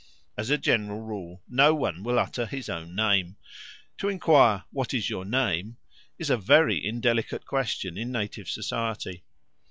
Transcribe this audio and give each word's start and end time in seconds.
As 0.35 0.49
a 0.49 0.57
general 0.57 0.99
rule 1.01 1.43
no 1.47 1.75
one 1.75 2.01
will 2.01 2.17
utter 2.17 2.47
his 2.47 2.69
own 2.69 2.95
name. 2.95 3.37
To 3.99 4.09
enquire, 4.09 4.63
"What 4.71 4.95
is 4.95 5.11
your 5.11 5.25
name?" 5.25 5.77
is 6.17 6.31
a 6.31 6.37
very 6.37 6.83
indelicate 6.83 7.45
question 7.45 7.99
in 7.99 8.11
native 8.11 8.49
society. 8.49 9.23